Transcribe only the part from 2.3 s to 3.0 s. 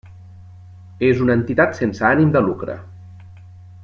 de lucre.